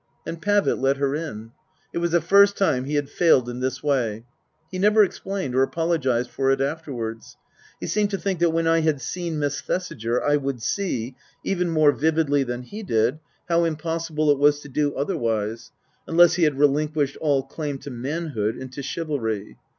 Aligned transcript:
And 0.25 0.41
Pavitt 0.41 0.79
let 0.79 0.97
her 0.97 1.13
in. 1.13 1.51
(It 1.93 1.99
was 1.99 2.09
the 2.09 2.21
first 2.21 2.57
time 2.57 2.85
he 2.85 2.95
had 2.95 3.07
failed 3.07 3.47
in 3.47 3.59
this 3.59 3.83
way.) 3.83 4.25
He 4.71 4.79
never 4.79 5.03
explained 5.03 5.53
or 5.53 5.61
apologized 5.61 6.31
for 6.31 6.49
it 6.49 6.59
afterwards. 6.59 7.37
He 7.79 7.85
seemed 7.85 8.09
to 8.09 8.17
think 8.17 8.39
that 8.39 8.49
when 8.49 8.65
I 8.65 8.79
had 8.79 8.99
seen 8.99 9.37
Miss 9.37 9.61
Thesiger 9.61 10.19
I 10.23 10.37
would 10.37 10.59
see, 10.59 11.15
even 11.43 11.69
more 11.69 11.91
vividly 11.91 12.41
than 12.41 12.63
he 12.63 12.81
did, 12.81 13.19
how 13.47 13.63
impossible 13.63 14.31
it 14.31 14.39
was 14.39 14.59
to 14.61 14.69
do 14.69 14.95
otherwise, 14.95 15.69
unless 16.07 16.33
he 16.33 16.45
had 16.45 16.57
relinquished 16.57 17.17
all 17.17 17.43
claim 17.43 17.77
to 17.77 17.91
manhood 17.91 18.55
and 18.55 18.73
to 18.73 18.81
chivalry. 18.81 19.57